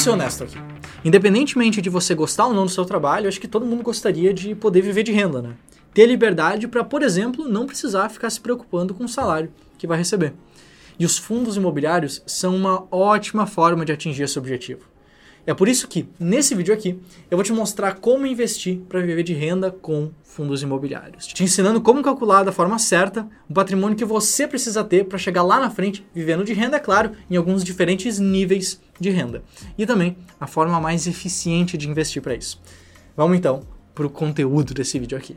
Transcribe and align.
Vamos 0.00 0.04
ser 0.04 0.10
honestos 0.10 0.54
aqui. 0.54 0.58
Independentemente 1.04 1.82
de 1.82 1.90
você 1.90 2.14
gostar 2.14 2.46
ou 2.46 2.54
não 2.54 2.64
do 2.64 2.70
seu 2.70 2.86
trabalho, 2.86 3.28
acho 3.28 3.38
que 3.38 3.46
todo 3.46 3.66
mundo 3.66 3.82
gostaria 3.82 4.32
de 4.32 4.54
poder 4.54 4.80
viver 4.80 5.02
de 5.02 5.12
renda, 5.12 5.42
né? 5.42 5.54
Ter 5.92 6.06
liberdade 6.06 6.66
para, 6.66 6.82
por 6.82 7.02
exemplo, 7.02 7.46
não 7.46 7.66
precisar 7.66 8.08
ficar 8.08 8.30
se 8.30 8.40
preocupando 8.40 8.94
com 8.94 9.04
o 9.04 9.08
salário 9.08 9.52
que 9.76 9.86
vai 9.86 9.98
receber. 9.98 10.32
E 10.98 11.04
os 11.04 11.18
fundos 11.18 11.58
imobiliários 11.58 12.22
são 12.26 12.56
uma 12.56 12.86
ótima 12.90 13.46
forma 13.46 13.84
de 13.84 13.92
atingir 13.92 14.22
esse 14.22 14.38
objetivo. 14.38 14.86
É 15.46 15.54
por 15.54 15.68
isso 15.68 15.88
que, 15.88 16.08
nesse 16.18 16.54
vídeo 16.54 16.72
aqui, 16.72 16.98
eu 17.30 17.36
vou 17.36 17.44
te 17.44 17.52
mostrar 17.52 17.94
como 17.94 18.26
investir 18.26 18.78
para 18.88 19.00
viver 19.00 19.22
de 19.22 19.32
renda 19.32 19.70
com 19.70 20.10
fundos 20.22 20.62
imobiliários. 20.62 21.26
Te 21.26 21.42
ensinando 21.42 21.80
como 21.80 22.02
calcular 22.02 22.44
da 22.44 22.52
forma 22.52 22.78
certa 22.78 23.28
o 23.48 23.54
patrimônio 23.54 23.96
que 23.96 24.04
você 24.04 24.46
precisa 24.46 24.84
ter 24.84 25.06
para 25.06 25.18
chegar 25.18 25.42
lá 25.42 25.58
na 25.58 25.70
frente, 25.70 26.06
vivendo 26.14 26.44
de 26.44 26.52
renda, 26.52 26.76
é 26.76 26.80
claro, 26.80 27.12
em 27.30 27.36
alguns 27.36 27.64
diferentes 27.64 28.18
níveis 28.18 28.80
de 28.98 29.10
renda. 29.10 29.42
E 29.76 29.86
também 29.86 30.16
a 30.38 30.46
forma 30.46 30.80
mais 30.80 31.06
eficiente 31.06 31.76
de 31.76 31.88
investir 31.88 32.22
para 32.22 32.34
isso. 32.34 32.60
Vamos 33.16 33.36
então 33.36 33.62
para 33.94 34.06
o 34.06 34.10
conteúdo 34.10 34.72
desse 34.72 34.98
vídeo 34.98 35.18
aqui. 35.18 35.36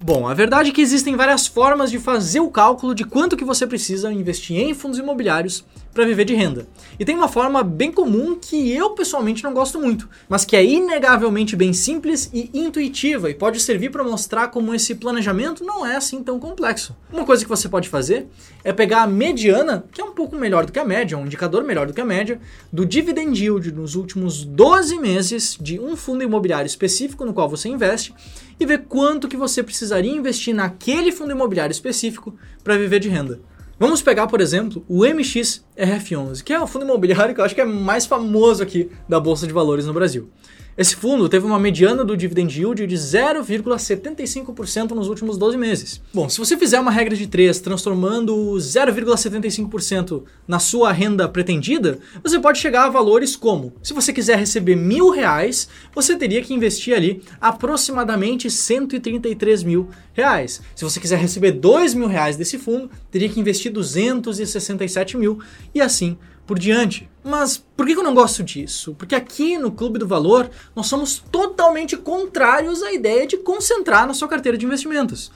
Bom, 0.00 0.28
a 0.28 0.34
verdade 0.34 0.70
é 0.70 0.72
que 0.72 0.82
existem 0.82 1.16
várias 1.16 1.46
formas 1.46 1.90
de 1.90 1.98
fazer 1.98 2.40
o 2.40 2.50
cálculo 2.50 2.94
de 2.94 3.04
quanto 3.04 3.36
que 3.36 3.44
você 3.44 3.66
precisa 3.66 4.12
investir 4.12 4.56
em 4.56 4.74
fundos 4.74 4.98
imobiliários 4.98 5.64
para 5.96 6.04
viver 6.04 6.26
de 6.26 6.34
renda. 6.34 6.68
E 7.00 7.04
tem 7.06 7.16
uma 7.16 7.26
forma 7.26 7.62
bem 7.62 7.90
comum 7.90 8.36
que 8.38 8.70
eu 8.70 8.90
pessoalmente 8.90 9.42
não 9.42 9.54
gosto 9.54 9.80
muito, 9.80 10.06
mas 10.28 10.44
que 10.44 10.54
é 10.54 10.62
inegavelmente 10.62 11.56
bem 11.56 11.72
simples 11.72 12.28
e 12.34 12.50
intuitiva 12.52 13.30
e 13.30 13.34
pode 13.34 13.58
servir 13.60 13.90
para 13.90 14.04
mostrar 14.04 14.48
como 14.48 14.74
esse 14.74 14.94
planejamento 14.94 15.64
não 15.64 15.86
é 15.86 15.96
assim 15.96 16.22
tão 16.22 16.38
complexo. 16.38 16.94
Uma 17.10 17.24
coisa 17.24 17.42
que 17.42 17.48
você 17.48 17.66
pode 17.66 17.88
fazer 17.88 18.26
é 18.62 18.74
pegar 18.74 19.04
a 19.04 19.06
mediana, 19.06 19.86
que 19.90 20.02
é 20.02 20.04
um 20.04 20.12
pouco 20.12 20.36
melhor 20.36 20.66
do 20.66 20.72
que 20.72 20.78
a 20.78 20.84
média, 20.84 21.16
um 21.16 21.24
indicador 21.24 21.64
melhor 21.64 21.86
do 21.86 21.94
que 21.94 22.00
a 22.00 22.04
média, 22.04 22.38
do 22.70 22.84
dividend 22.84 23.42
yield 23.42 23.72
nos 23.72 23.94
últimos 23.94 24.44
12 24.44 24.98
meses 24.98 25.56
de 25.58 25.80
um 25.80 25.96
fundo 25.96 26.22
imobiliário 26.22 26.66
específico 26.66 27.24
no 27.24 27.32
qual 27.32 27.48
você 27.48 27.70
investe 27.70 28.14
e 28.60 28.66
ver 28.66 28.84
quanto 28.86 29.28
que 29.28 29.36
você 29.36 29.62
precisaria 29.62 30.14
investir 30.14 30.54
naquele 30.54 31.10
fundo 31.10 31.32
imobiliário 31.32 31.72
específico 31.72 32.34
para 32.62 32.76
viver 32.76 33.00
de 33.00 33.08
renda. 33.08 33.40
Vamos 33.78 34.00
pegar, 34.00 34.26
por 34.26 34.40
exemplo, 34.40 34.82
o 34.88 35.00
MXRF11, 35.00 36.42
que 36.42 36.54
é 36.54 36.58
o 36.58 36.66
fundo 36.66 36.86
imobiliário 36.86 37.34
que 37.34 37.40
eu 37.40 37.44
acho 37.44 37.54
que 37.54 37.60
é 37.60 37.64
mais 37.64 38.06
famoso 38.06 38.62
aqui 38.62 38.90
da 39.06 39.20
Bolsa 39.20 39.46
de 39.46 39.52
Valores 39.52 39.84
no 39.84 39.92
Brasil. 39.92 40.30
Esse 40.78 40.94
fundo 40.94 41.26
teve 41.26 41.46
uma 41.46 41.58
mediana 41.58 42.04
do 42.04 42.14
dividend 42.14 42.54
yield 42.54 42.86
de 42.86 42.96
0,75% 42.96 44.90
nos 44.90 45.08
últimos 45.08 45.38
12 45.38 45.56
meses. 45.56 46.02
Bom, 46.12 46.28
se 46.28 46.38
você 46.38 46.54
fizer 46.54 46.78
uma 46.78 46.90
regra 46.90 47.16
de 47.16 47.26
3 47.26 47.58
transformando 47.60 48.34
0,75% 48.58 50.24
na 50.46 50.58
sua 50.58 50.92
renda 50.92 51.26
pretendida, 51.26 51.98
você 52.22 52.38
pode 52.38 52.58
chegar 52.58 52.84
a 52.84 52.90
valores 52.90 53.34
como, 53.34 53.72
se 53.82 53.94
você 53.94 54.12
quiser 54.12 54.36
receber 54.36 54.76
mil 54.76 55.08
reais, 55.08 55.66
você 55.94 56.14
teria 56.14 56.42
que 56.42 56.52
investir 56.52 56.94
ali 56.94 57.22
aproximadamente 57.40 58.50
133 58.50 59.62
mil 59.62 59.88
reais. 60.12 60.60
Se 60.74 60.84
você 60.84 61.00
quiser 61.00 61.18
receber 61.18 61.52
2 61.52 61.94
mil 61.94 62.06
reais 62.06 62.36
desse 62.36 62.58
fundo, 62.58 62.90
teria 63.10 63.30
que 63.30 63.40
investir 63.40 63.72
267 63.72 65.16
mil 65.16 65.38
e 65.74 65.80
assim 65.80 66.18
por 66.46 66.58
diante. 66.58 67.08
Mas 67.24 67.58
por 67.76 67.86
que 67.86 67.94
eu 67.94 68.02
não 68.02 68.14
gosto 68.14 68.42
disso? 68.42 68.94
Porque 68.94 69.14
aqui 69.14 69.58
no 69.58 69.72
Clube 69.72 69.98
do 69.98 70.06
Valor 70.06 70.48
nós 70.74 70.86
somos 70.86 71.18
totalmente 71.30 71.96
contrários 71.96 72.82
à 72.82 72.92
ideia 72.92 73.26
de 73.26 73.36
concentrar 73.36 74.06
na 74.06 74.14
sua 74.14 74.28
carteira 74.28 74.56
de 74.56 74.64
investimentos. 74.64 75.32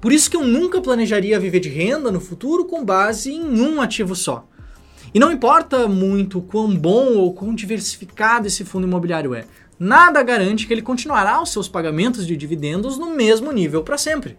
Por 0.00 0.12
isso 0.12 0.30
que 0.30 0.36
eu 0.36 0.44
nunca 0.44 0.80
planejaria 0.80 1.38
viver 1.38 1.60
de 1.60 1.68
renda 1.68 2.10
no 2.10 2.20
futuro 2.20 2.64
com 2.64 2.84
base 2.84 3.32
em 3.32 3.60
um 3.60 3.80
ativo 3.80 4.14
só. 4.14 4.46
E 5.14 5.18
não 5.18 5.30
importa 5.30 5.86
muito 5.86 6.40
quão 6.40 6.74
bom 6.74 7.16
ou 7.18 7.34
quão 7.34 7.54
diversificado 7.54 8.46
esse 8.46 8.64
fundo 8.64 8.86
imobiliário 8.86 9.34
é, 9.34 9.44
nada 9.78 10.22
garante 10.22 10.66
que 10.66 10.72
ele 10.72 10.80
continuará 10.80 11.42
os 11.42 11.50
seus 11.50 11.68
pagamentos 11.68 12.26
de 12.26 12.36
dividendos 12.36 12.96
no 12.96 13.14
mesmo 13.14 13.52
nível 13.52 13.82
para 13.82 13.98
sempre. 13.98 14.38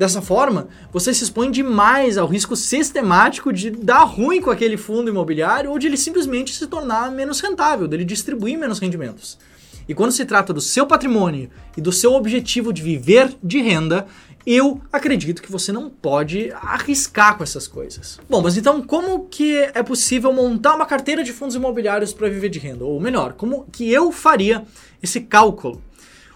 Dessa 0.00 0.22
forma, 0.22 0.68
você 0.90 1.12
se 1.12 1.24
expõe 1.24 1.50
demais 1.50 2.16
ao 2.16 2.26
risco 2.26 2.56
sistemático 2.56 3.52
de 3.52 3.70
dar 3.70 4.04
ruim 4.04 4.40
com 4.40 4.50
aquele 4.50 4.78
fundo 4.78 5.10
imobiliário 5.10 5.70
ou 5.70 5.78
de 5.78 5.88
ele 5.88 5.96
simplesmente 5.98 6.54
se 6.54 6.66
tornar 6.66 7.12
menos 7.12 7.38
rentável, 7.40 7.86
dele 7.86 8.02
distribuir 8.02 8.56
menos 8.56 8.78
rendimentos. 8.78 9.36
E 9.86 9.94
quando 9.94 10.12
se 10.12 10.24
trata 10.24 10.54
do 10.54 10.60
seu 10.62 10.86
patrimônio 10.86 11.50
e 11.76 11.82
do 11.82 11.92
seu 11.92 12.14
objetivo 12.14 12.72
de 12.72 12.80
viver 12.80 13.36
de 13.44 13.60
renda, 13.60 14.06
eu 14.46 14.80
acredito 14.90 15.42
que 15.42 15.52
você 15.52 15.70
não 15.70 15.90
pode 15.90 16.50
arriscar 16.52 17.36
com 17.36 17.42
essas 17.42 17.68
coisas. 17.68 18.18
Bom, 18.26 18.40
mas 18.40 18.56
então 18.56 18.80
como 18.80 19.26
que 19.26 19.54
é 19.74 19.82
possível 19.82 20.32
montar 20.32 20.76
uma 20.76 20.86
carteira 20.86 21.22
de 21.22 21.30
fundos 21.30 21.56
imobiliários 21.56 22.14
para 22.14 22.30
viver 22.30 22.48
de 22.48 22.58
renda? 22.58 22.86
Ou 22.86 22.98
melhor, 22.98 23.34
como 23.34 23.66
que 23.70 23.92
eu 23.92 24.10
faria 24.10 24.64
esse 25.02 25.20
cálculo? 25.20 25.82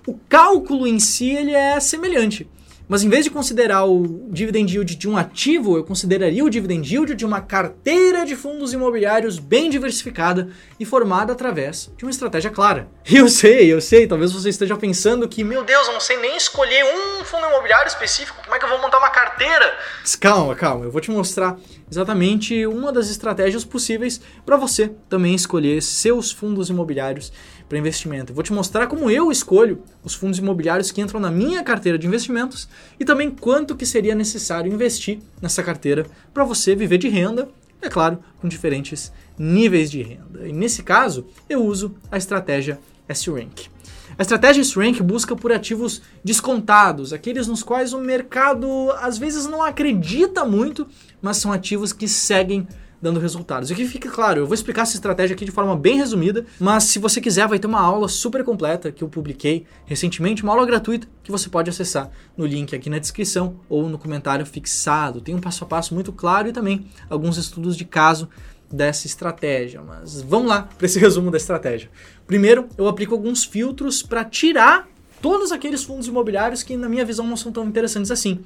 O 0.06 0.18
cálculo 0.28 0.86
em 0.86 1.00
si 1.00 1.30
ele 1.30 1.52
é 1.52 1.80
semelhante. 1.80 2.46
Mas 2.86 3.02
em 3.02 3.08
vez 3.08 3.24
de 3.24 3.30
considerar 3.30 3.84
o 3.84 4.28
dividend 4.30 4.70
yield 4.70 4.94
de 4.94 5.08
um 5.08 5.16
ativo, 5.16 5.76
eu 5.76 5.84
consideraria 5.84 6.44
o 6.44 6.50
dividend 6.50 6.86
yield 6.86 7.14
de 7.14 7.24
uma 7.24 7.40
carteira 7.40 8.26
de 8.26 8.36
fundos 8.36 8.74
imobiliários 8.74 9.38
bem 9.38 9.70
diversificada 9.70 10.48
e 10.78 10.84
formada 10.84 11.32
através 11.32 11.90
de 11.96 12.04
uma 12.04 12.10
estratégia 12.10 12.50
clara. 12.50 12.86
Eu 13.06 13.28
sei, 13.28 13.72
eu 13.72 13.80
sei, 13.80 14.06
talvez 14.06 14.32
você 14.32 14.48
esteja 14.48 14.76
pensando 14.76 15.28
que, 15.28 15.44
meu 15.44 15.62
Deus, 15.62 15.86
eu 15.86 15.92
não 15.92 16.00
sei 16.00 16.16
nem 16.16 16.36
escolher 16.36 16.84
um 16.84 17.24
fundo 17.24 17.46
imobiliário 17.46 17.86
específico, 17.86 18.42
como 18.42 18.56
é 18.56 18.58
que 18.58 18.64
eu 18.64 18.68
vou 18.68 18.80
montar 18.80 18.98
uma 18.98 19.10
carteira? 19.10 19.76
Calma, 20.20 20.54
calma, 20.54 20.84
eu 20.84 20.90
vou 20.90 21.00
te 21.00 21.10
mostrar 21.10 21.56
exatamente 21.90 22.66
uma 22.66 22.90
das 22.90 23.10
estratégias 23.10 23.64
possíveis 23.64 24.20
para 24.44 24.56
você 24.56 24.90
também 25.08 25.34
escolher 25.34 25.80
seus 25.82 26.32
fundos 26.32 26.70
imobiliários 26.70 27.32
para 27.68 27.78
investimento. 27.78 28.32
Eu 28.32 28.34
vou 28.34 28.42
te 28.42 28.52
mostrar 28.52 28.86
como 28.86 29.10
eu 29.10 29.30
escolho 29.30 29.82
os 30.02 30.14
fundos 30.14 30.38
imobiliários 30.38 30.90
que 30.90 31.00
entram 31.00 31.20
na 31.20 31.30
minha 31.30 31.62
carteira 31.62 31.98
de 31.98 32.06
investimentos 32.06 32.68
e 32.98 33.04
também 33.04 33.30
quanto 33.30 33.76
que 33.76 33.86
seria 33.86 34.14
necessário 34.14 34.72
investir 34.72 35.18
nessa 35.40 35.62
carteira 35.62 36.06
para 36.32 36.44
você 36.44 36.74
viver 36.74 36.98
de 36.98 37.08
renda, 37.08 37.48
é 37.80 37.88
claro, 37.88 38.18
com 38.40 38.48
diferentes 38.48 39.12
níveis 39.38 39.90
de 39.90 40.02
renda. 40.02 40.48
E 40.48 40.52
nesse 40.52 40.82
caso, 40.82 41.26
eu 41.48 41.64
uso 41.64 41.94
a 42.10 42.16
estratégia 42.16 42.78
S-Rank. 43.08 43.66
A 44.16 44.22
estratégia 44.22 44.60
S-Rank 44.60 45.00
busca 45.02 45.34
por 45.34 45.52
ativos 45.52 46.00
descontados, 46.22 47.12
aqueles 47.12 47.46
nos 47.46 47.62
quais 47.62 47.92
o 47.92 47.98
mercado 47.98 48.90
às 49.00 49.18
vezes 49.18 49.46
não 49.46 49.62
acredita 49.62 50.44
muito, 50.44 50.86
mas 51.20 51.38
são 51.38 51.52
ativos 51.52 51.92
que 51.92 52.06
seguem 52.06 52.66
dando 53.04 53.20
resultados. 53.20 53.70
E 53.70 53.74
que 53.74 53.86
fica 53.86 54.10
claro, 54.10 54.40
eu 54.40 54.46
vou 54.46 54.54
explicar 54.54 54.82
essa 54.82 54.94
estratégia 54.94 55.34
aqui 55.34 55.44
de 55.44 55.50
forma 55.50 55.76
bem 55.76 55.98
resumida, 55.98 56.46
mas 56.58 56.84
se 56.84 56.98
você 56.98 57.20
quiser, 57.20 57.46
vai 57.46 57.58
ter 57.58 57.66
uma 57.66 57.80
aula 57.80 58.08
super 58.08 58.42
completa 58.42 58.90
que 58.90 59.04
eu 59.04 59.08
publiquei 59.08 59.66
recentemente, 59.84 60.42
uma 60.42 60.52
aula 60.52 60.66
gratuita 60.66 61.06
que 61.22 61.30
você 61.30 61.50
pode 61.50 61.68
acessar 61.68 62.10
no 62.34 62.46
link 62.46 62.74
aqui 62.74 62.88
na 62.88 62.98
descrição 62.98 63.56
ou 63.68 63.90
no 63.90 63.98
comentário 63.98 64.46
fixado. 64.46 65.20
Tem 65.20 65.34
um 65.34 65.40
passo 65.40 65.64
a 65.64 65.66
passo 65.66 65.92
muito 65.92 66.12
claro 66.12 66.48
e 66.48 66.52
também 66.52 66.86
alguns 67.10 67.36
estudos 67.36 67.76
de 67.76 67.84
caso 67.84 68.26
dessa 68.72 69.06
estratégia. 69.06 69.82
Mas 69.82 70.22
vamos 70.22 70.48
lá 70.48 70.62
para 70.62 70.86
esse 70.86 70.98
resumo 70.98 71.30
da 71.30 71.36
estratégia. 71.36 71.90
Primeiro, 72.26 72.66
eu 72.78 72.88
aplico 72.88 73.14
alguns 73.14 73.44
filtros 73.44 74.02
para 74.02 74.24
tirar 74.24 74.88
todos 75.20 75.52
aqueles 75.52 75.84
fundos 75.84 76.06
imobiliários 76.06 76.62
que, 76.62 76.76
na 76.76 76.88
minha 76.88 77.04
visão, 77.04 77.26
não 77.26 77.36
são 77.36 77.52
tão 77.52 77.66
interessantes 77.66 78.10
assim 78.10 78.40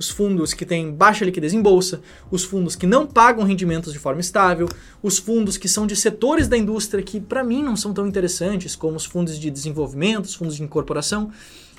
os 0.00 0.08
fundos 0.08 0.54
que 0.54 0.64
têm 0.64 0.90
baixa 0.90 1.26
liquidez 1.26 1.52
em 1.52 1.60
bolsa, 1.60 2.00
os 2.30 2.42
fundos 2.42 2.74
que 2.74 2.86
não 2.86 3.06
pagam 3.06 3.44
rendimentos 3.44 3.92
de 3.92 3.98
forma 3.98 4.22
estável, 4.22 4.66
os 5.02 5.18
fundos 5.18 5.58
que 5.58 5.68
são 5.68 5.86
de 5.86 5.94
setores 5.94 6.48
da 6.48 6.56
indústria 6.56 7.04
que 7.04 7.20
para 7.20 7.44
mim 7.44 7.62
não 7.62 7.76
são 7.76 7.92
tão 7.92 8.06
interessantes, 8.06 8.74
como 8.74 8.96
os 8.96 9.04
fundos 9.04 9.38
de 9.38 9.50
desenvolvimento, 9.50 10.24
os 10.24 10.34
fundos 10.34 10.56
de 10.56 10.62
incorporação, 10.62 11.30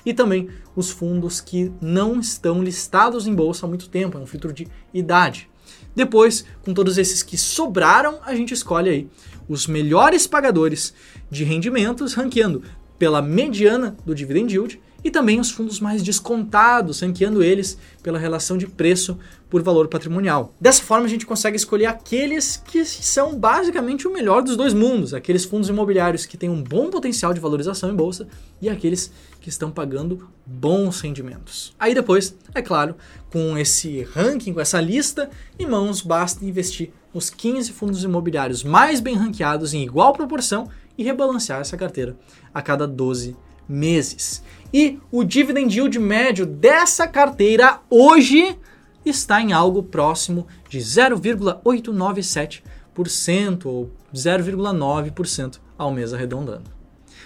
e 0.06 0.14
também 0.14 0.48
os 0.76 0.88
fundos 0.88 1.40
que 1.40 1.72
não 1.80 2.20
estão 2.20 2.62
listados 2.62 3.26
em 3.26 3.34
bolsa 3.34 3.66
há 3.66 3.68
muito 3.68 3.88
tempo, 3.88 4.16
é 4.16 4.20
um 4.20 4.26
filtro 4.26 4.52
de 4.52 4.68
idade. 4.94 5.48
Depois, 5.94 6.44
com 6.64 6.72
todos 6.72 6.98
esses 6.98 7.24
que 7.24 7.36
sobraram, 7.36 8.20
a 8.24 8.36
gente 8.36 8.54
escolhe 8.54 8.88
aí 8.88 9.08
os 9.48 9.66
melhores 9.66 10.28
pagadores 10.28 10.94
de 11.28 11.42
rendimentos, 11.42 12.14
ranqueando 12.14 12.62
pela 13.00 13.20
mediana 13.20 13.96
do 14.06 14.14
dividend 14.14 14.52
yield 14.52 14.80
e 15.04 15.10
também 15.10 15.40
os 15.40 15.50
fundos 15.50 15.80
mais 15.80 16.02
descontados, 16.02 17.00
ranqueando 17.00 17.42
eles 17.42 17.76
pela 18.02 18.18
relação 18.18 18.56
de 18.56 18.66
preço 18.66 19.18
por 19.50 19.62
valor 19.62 19.88
patrimonial. 19.88 20.54
Dessa 20.60 20.82
forma, 20.82 21.06
a 21.06 21.08
gente 21.08 21.26
consegue 21.26 21.56
escolher 21.56 21.86
aqueles 21.86 22.56
que 22.56 22.84
são 22.84 23.38
basicamente 23.38 24.08
o 24.08 24.12
melhor 24.12 24.42
dos 24.42 24.56
dois 24.56 24.72
mundos, 24.72 25.12
aqueles 25.12 25.44
fundos 25.44 25.68
imobiliários 25.68 26.24
que 26.24 26.36
têm 26.36 26.48
um 26.48 26.62
bom 26.62 26.88
potencial 26.88 27.34
de 27.34 27.40
valorização 27.40 27.90
em 27.90 27.94
bolsa 27.94 28.26
e 28.60 28.68
aqueles 28.68 29.12
que 29.40 29.48
estão 29.48 29.70
pagando 29.70 30.28
bons 30.46 31.00
rendimentos. 31.00 31.74
Aí 31.78 31.94
depois, 31.94 32.34
é 32.54 32.62
claro, 32.62 32.96
com 33.30 33.58
esse 33.58 34.02
ranking, 34.14 34.54
com 34.54 34.60
essa 34.60 34.80
lista 34.80 35.28
em 35.58 35.66
mãos, 35.66 36.00
basta 36.00 36.44
investir 36.44 36.90
nos 37.12 37.28
15 37.28 37.72
fundos 37.72 38.04
imobiliários 38.04 38.64
mais 38.64 39.00
bem 39.00 39.14
ranqueados 39.14 39.74
em 39.74 39.82
igual 39.82 40.12
proporção 40.12 40.70
e 40.96 41.04
rebalancear 41.04 41.60
essa 41.60 41.76
carteira 41.76 42.16
a 42.54 42.62
cada 42.62 42.86
12 42.86 43.36
meses. 43.72 44.40
E 44.72 45.00
o 45.10 45.24
dividend 45.24 45.76
yield 45.76 45.98
médio 45.98 46.46
dessa 46.46 47.08
carteira 47.08 47.80
hoje 47.90 48.56
está 49.04 49.40
em 49.40 49.52
algo 49.52 49.82
próximo 49.82 50.46
de 50.68 50.78
0,897% 50.78 53.66
ou 53.66 53.90
0,9% 54.14 55.58
ao 55.76 55.92
mês 55.92 56.14
arredondando. 56.14 56.70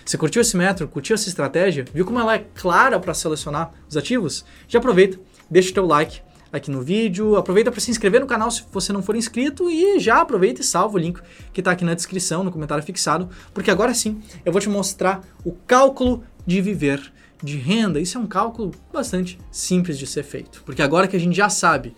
Você 0.05 0.17
curtiu 0.17 0.41
esse 0.41 0.57
método? 0.57 0.91
Curtiu 0.91 1.15
essa 1.15 1.29
estratégia? 1.29 1.85
Viu 1.93 2.05
como 2.05 2.21
ela 2.21 2.37
é 2.37 2.47
clara 2.55 3.01
para 3.01 3.13
selecionar 3.13 3.73
os 3.89 3.97
ativos? 3.97 4.45
Já 4.69 4.79
aproveita, 4.79 5.19
deixa 5.51 5.71
o 5.71 5.75
teu 5.75 5.87
like 5.87 6.21
aqui 6.53 6.71
no 6.71 6.81
vídeo, 6.81 7.37
aproveita 7.37 7.71
para 7.71 7.81
se 7.81 7.91
inscrever 7.91 8.21
no 8.21 8.27
canal 8.27 8.51
se 8.51 8.63
você 8.73 8.93
não 8.93 9.03
for 9.03 9.17
inscrito 9.17 9.69
e 9.69 9.99
já 9.99 10.21
aproveita 10.21 10.61
e 10.61 10.65
salva 10.65 10.97
o 10.97 10.99
link 10.99 11.21
que 11.53 11.61
está 11.61 11.73
aqui 11.73 11.85
na 11.85 11.93
descrição, 11.93 12.45
no 12.45 12.53
comentário 12.53 12.85
fixado, 12.85 13.29
porque 13.53 13.71
agora 13.71 13.93
sim 13.93 14.23
eu 14.45 14.53
vou 14.53 14.61
te 14.61 14.69
mostrar 14.69 15.23
o 15.45 15.53
cálculo 15.53 16.23
de 16.47 16.61
viver 16.61 17.13
de 17.43 17.57
renda. 17.57 18.01
Isso 18.01 18.17
é 18.17 18.21
um 18.21 18.27
cálculo 18.27 18.73
bastante 18.93 19.39
simples 19.51 19.99
de 19.99 20.07
ser 20.07 20.23
feito, 20.23 20.63
porque 20.65 20.83
agora 20.83 21.09
que 21.09 21.17
a 21.17 21.21
gente 21.21 21.37
já 21.37 21.49
sabe 21.49 21.95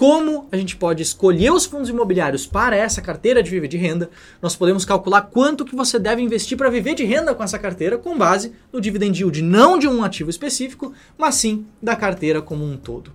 como 0.00 0.48
a 0.50 0.56
gente 0.56 0.78
pode 0.78 1.02
escolher 1.02 1.52
os 1.52 1.66
fundos 1.66 1.90
imobiliários 1.90 2.46
para 2.46 2.74
essa 2.74 3.02
carteira 3.02 3.42
de 3.42 3.50
viver 3.50 3.68
de 3.68 3.76
renda, 3.76 4.08
nós 4.40 4.56
podemos 4.56 4.82
calcular 4.82 5.20
quanto 5.20 5.62
que 5.62 5.76
você 5.76 5.98
deve 5.98 6.22
investir 6.22 6.56
para 6.56 6.70
viver 6.70 6.94
de 6.94 7.04
renda 7.04 7.34
com 7.34 7.42
essa 7.42 7.58
carteira 7.58 7.98
com 7.98 8.16
base 8.16 8.54
no 8.72 8.80
dividend 8.80 9.20
yield, 9.20 9.42
não 9.42 9.78
de 9.78 9.86
um 9.86 10.02
ativo 10.02 10.30
específico, 10.30 10.94
mas 11.18 11.34
sim 11.34 11.66
da 11.82 11.94
carteira 11.94 12.40
como 12.40 12.64
um 12.64 12.78
todo. 12.78 13.12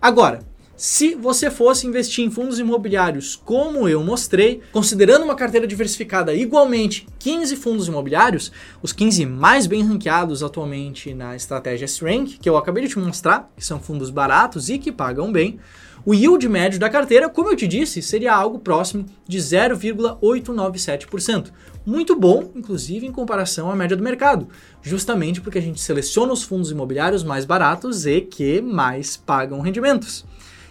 Agora, 0.00 0.40
se 0.76 1.14
você 1.14 1.50
fosse 1.50 1.86
investir 1.86 2.24
em 2.24 2.30
fundos 2.30 2.58
imobiliários 2.58 3.36
como 3.36 3.86
eu 3.88 4.02
mostrei, 4.02 4.60
considerando 4.72 5.24
uma 5.24 5.36
carteira 5.36 5.66
diversificada 5.66 6.34
igualmente 6.34 7.06
15 7.18 7.56
fundos 7.56 7.86
imobiliários, 7.86 8.50
os 8.82 8.92
15 8.92 9.26
mais 9.26 9.68
bem 9.68 9.84
ranqueados 9.84 10.42
atualmente 10.42 11.14
na 11.14 11.36
estratégia 11.36 11.84
S-Rank, 11.84 12.38
que 12.40 12.48
eu 12.48 12.56
acabei 12.56 12.84
de 12.84 12.90
te 12.90 12.98
mostrar, 12.98 13.52
que 13.56 13.64
são 13.64 13.78
fundos 13.78 14.10
baratos 14.10 14.68
e 14.68 14.78
que 14.78 14.90
pagam 14.90 15.30
bem, 15.30 15.60
o 16.04 16.12
yield 16.12 16.48
médio 16.48 16.78
da 16.78 16.90
carteira, 16.90 17.30
como 17.30 17.50
eu 17.50 17.56
te 17.56 17.66
disse, 17.66 18.02
seria 18.02 18.34
algo 18.34 18.58
próximo 18.58 19.06
de 19.26 19.38
0,897%. 19.38 21.50
Muito 21.86 22.14
bom, 22.14 22.50
inclusive 22.54 23.06
em 23.06 23.12
comparação 23.12 23.70
à 23.70 23.76
média 23.76 23.96
do 23.96 24.02
mercado, 24.02 24.46
justamente 24.82 25.40
porque 25.40 25.58
a 25.58 25.62
gente 25.62 25.80
seleciona 25.80 26.32
os 26.32 26.42
fundos 26.42 26.70
imobiliários 26.70 27.24
mais 27.24 27.46
baratos 27.46 28.04
e 28.04 28.20
que 28.20 28.60
mais 28.60 29.16
pagam 29.16 29.60
rendimentos. 29.60 30.26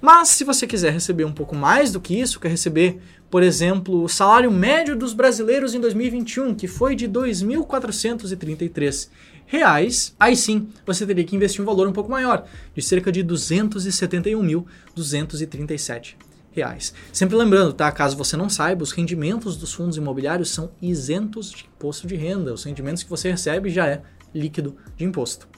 Mas 0.00 0.28
se 0.28 0.44
você 0.44 0.66
quiser 0.66 0.92
receber 0.92 1.24
um 1.24 1.32
pouco 1.32 1.54
mais 1.54 1.92
do 1.92 2.00
que 2.00 2.18
isso, 2.18 2.40
quer 2.40 2.48
receber, 2.48 2.98
por 3.30 3.42
exemplo, 3.42 4.02
o 4.02 4.08
salário 4.08 4.50
médio 4.50 4.96
dos 4.96 5.12
brasileiros 5.12 5.74
em 5.74 5.80
2021, 5.80 6.54
que 6.54 6.66
foi 6.66 6.96
de 6.96 7.06
2.433 7.06 9.10
reais, 9.46 10.16
aí 10.18 10.34
sim 10.36 10.68
você 10.86 11.06
teria 11.06 11.24
que 11.24 11.36
investir 11.36 11.60
um 11.60 11.66
valor 11.66 11.86
um 11.86 11.92
pouco 11.92 12.10
maior, 12.10 12.46
de 12.74 12.80
cerca 12.80 13.12
de 13.12 13.22
271.237 13.24 16.14
reais. 16.52 16.92
Sempre 17.12 17.36
lembrando, 17.36 17.72
tá? 17.72 17.90
Caso 17.92 18.16
você 18.16 18.36
não 18.36 18.48
saiba, 18.48 18.82
os 18.82 18.90
rendimentos 18.92 19.56
dos 19.56 19.72
fundos 19.72 19.96
imobiliários 19.96 20.50
são 20.50 20.70
isentos 20.80 21.50
de 21.50 21.64
imposto 21.64 22.06
de 22.06 22.14
renda. 22.16 22.54
Os 22.54 22.64
rendimentos 22.64 23.02
que 23.02 23.10
você 23.10 23.30
recebe 23.30 23.70
já 23.70 23.86
é 23.86 24.02
líquido 24.34 24.76
de 24.96 25.04
imposto. 25.04 25.48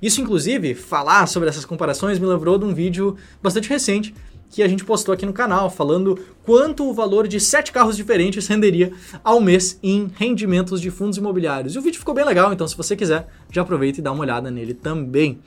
Isso, 0.00 0.20
inclusive, 0.20 0.74
falar 0.74 1.26
sobre 1.26 1.48
essas 1.48 1.64
comparações 1.64 2.18
me 2.18 2.26
lembrou 2.26 2.58
de 2.58 2.64
um 2.64 2.74
vídeo 2.74 3.16
bastante 3.42 3.68
recente 3.68 4.14
que 4.50 4.62
a 4.62 4.68
gente 4.68 4.84
postou 4.84 5.12
aqui 5.12 5.26
no 5.26 5.32
canal, 5.32 5.68
falando 5.68 6.18
quanto 6.44 6.88
o 6.88 6.94
valor 6.94 7.26
de 7.26 7.40
sete 7.40 7.72
carros 7.72 7.96
diferentes 7.96 8.46
renderia 8.46 8.92
ao 9.22 9.40
mês 9.40 9.78
em 9.82 10.10
rendimentos 10.14 10.80
de 10.80 10.90
fundos 10.90 11.18
imobiliários. 11.18 11.74
E 11.74 11.78
o 11.78 11.82
vídeo 11.82 11.98
ficou 11.98 12.14
bem 12.14 12.24
legal, 12.24 12.52
então 12.52 12.66
se 12.66 12.76
você 12.76 12.94
quiser, 12.94 13.28
já 13.50 13.62
aproveita 13.62 14.00
e 14.00 14.02
dá 14.02 14.12
uma 14.12 14.22
olhada 14.22 14.50
nele 14.50 14.72
também. 14.72 15.40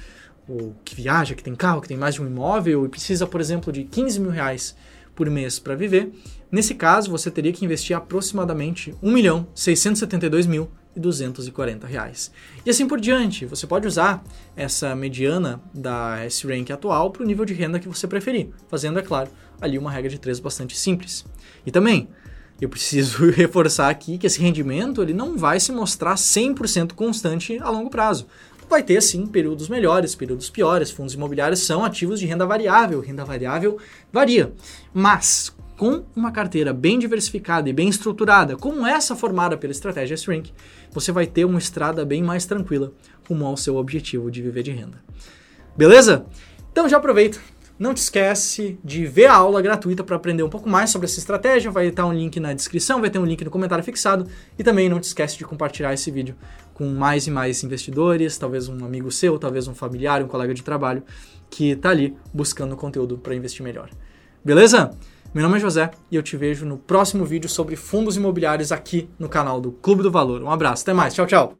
ou 0.46 0.76
que 0.84 0.94
viaja, 0.94 1.34
que 1.34 1.42
tem 1.42 1.54
carro, 1.54 1.80
que 1.80 1.88
tem 1.88 1.96
mais 1.96 2.16
de 2.16 2.20
um 2.20 2.26
imóvel 2.26 2.84
e 2.84 2.88
precisa, 2.90 3.26
por 3.26 3.40
exemplo, 3.40 3.72
de 3.72 3.84
15 3.84 4.20
mil 4.20 4.30
reais 4.30 4.76
por 5.14 5.28
mês 5.30 5.58
para 5.58 5.74
viver, 5.74 6.12
nesse 6.50 6.74
caso 6.74 7.10
você 7.10 7.30
teria 7.30 7.52
que 7.52 7.64
investir 7.64 7.96
aproximadamente 7.96 8.94
1 9.02 9.10
milhão 9.10 9.46
672 9.54 10.46
mil 10.46 10.70
e 10.94 11.00
240 11.00 11.86
reais. 11.86 12.30
E 12.64 12.70
assim 12.70 12.86
por 12.86 13.00
diante, 13.00 13.46
você 13.46 13.66
pode 13.66 13.86
usar 13.86 14.22
essa 14.56 14.94
mediana 14.94 15.60
da 15.72 16.24
S-Rank 16.24 16.70
atual 16.70 17.10
para 17.10 17.22
o 17.22 17.26
nível 17.26 17.44
de 17.44 17.54
renda 17.54 17.78
que 17.78 17.88
você 17.88 18.06
preferir, 18.06 18.48
fazendo, 18.68 18.98
é 18.98 19.02
claro, 19.02 19.30
ali 19.60 19.78
uma 19.78 19.90
regra 19.90 20.10
de 20.10 20.18
três 20.18 20.38
bastante 20.40 20.76
simples. 20.76 21.24
E 21.64 21.70
também, 21.70 22.08
eu 22.60 22.68
preciso 22.68 23.28
reforçar 23.32 23.88
aqui 23.88 24.18
que 24.18 24.26
esse 24.26 24.40
rendimento 24.40 25.02
ele 25.02 25.12
não 25.12 25.36
vai 25.36 25.58
se 25.58 25.72
mostrar 25.72 26.14
100% 26.14 26.92
constante 26.92 27.58
a 27.58 27.70
longo 27.70 27.90
prazo. 27.90 28.26
Vai 28.68 28.82
ter 28.82 29.02
sim 29.02 29.26
períodos 29.26 29.68
melhores, 29.68 30.14
períodos 30.14 30.48
piores. 30.48 30.90
Fundos 30.90 31.12
imobiliários 31.12 31.60
são 31.60 31.84
ativos 31.84 32.18
de 32.18 32.26
renda 32.26 32.46
variável, 32.46 33.00
renda 33.00 33.24
variável 33.24 33.78
varia. 34.10 34.52
Mas 34.94 35.54
com 35.76 36.04
uma 36.14 36.30
carteira 36.30 36.72
bem 36.72 36.98
diversificada 36.98 37.68
e 37.68 37.72
bem 37.72 37.88
estruturada, 37.88 38.56
como 38.56 38.86
essa 38.86 39.16
formada 39.16 39.56
pela 39.56 39.72
estratégia 39.72 40.16
Shrink, 40.16 40.52
você 40.90 41.10
vai 41.10 41.26
ter 41.26 41.44
uma 41.44 41.58
estrada 41.58 42.04
bem 42.04 42.22
mais 42.22 42.46
tranquila 42.46 42.92
rumo 43.28 43.46
ao 43.46 43.56
seu 43.56 43.76
objetivo 43.76 44.30
de 44.30 44.42
viver 44.42 44.62
de 44.62 44.70
renda. 44.70 45.02
Beleza? 45.76 46.26
Então 46.70 46.88
já 46.88 46.98
aproveita, 46.98 47.38
não 47.78 47.92
te 47.92 47.98
esquece 47.98 48.78
de 48.84 49.06
ver 49.06 49.26
a 49.26 49.34
aula 49.34 49.60
gratuita 49.60 50.04
para 50.04 50.14
aprender 50.14 50.42
um 50.42 50.48
pouco 50.48 50.68
mais 50.68 50.90
sobre 50.90 51.06
essa 51.06 51.18
estratégia. 51.18 51.68
Vai 51.68 51.88
estar 51.88 52.06
um 52.06 52.12
link 52.12 52.38
na 52.38 52.52
descrição, 52.52 53.00
vai 53.00 53.10
ter 53.10 53.18
um 53.18 53.24
link 53.24 53.44
no 53.44 53.50
comentário 53.50 53.82
fixado. 53.82 54.26
E 54.58 54.62
também 54.62 54.88
não 54.88 55.00
te 55.00 55.04
esquece 55.04 55.36
de 55.36 55.44
compartilhar 55.44 55.92
esse 55.92 56.08
vídeo 56.08 56.36
com 56.74 56.86
mais 56.86 57.26
e 57.26 57.30
mais 57.32 57.64
investidores, 57.64 58.38
talvez 58.38 58.68
um 58.68 58.84
amigo 58.84 59.10
seu, 59.10 59.38
talvez 59.38 59.66
um 59.66 59.74
familiar, 59.74 60.22
um 60.22 60.28
colega 60.28 60.54
de 60.54 60.62
trabalho 60.62 61.02
que 61.50 61.70
está 61.70 61.90
ali 61.90 62.16
buscando 62.32 62.76
conteúdo 62.76 63.18
para 63.18 63.34
investir 63.34 63.64
melhor. 63.64 63.90
Beleza? 64.44 64.96
Meu 65.34 65.42
nome 65.42 65.56
é 65.56 65.60
José 65.60 65.90
e 66.10 66.16
eu 66.16 66.22
te 66.22 66.36
vejo 66.36 66.66
no 66.66 66.76
próximo 66.76 67.24
vídeo 67.24 67.48
sobre 67.48 67.74
fundos 67.74 68.18
imobiliários 68.18 68.70
aqui 68.70 69.08
no 69.18 69.30
canal 69.30 69.62
do 69.62 69.72
Clube 69.72 70.02
do 70.02 70.10
Valor. 70.10 70.42
Um 70.42 70.50
abraço, 70.50 70.82
até 70.82 70.92
mais, 70.92 71.14
tchau, 71.14 71.26
tchau! 71.26 71.54